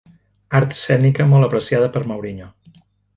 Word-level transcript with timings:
Art 0.59 0.71
escènica 0.75 1.27
molt 1.33 1.47
apreciada 1.49 1.91
per 1.99 2.01
Mourinho. 2.13 2.49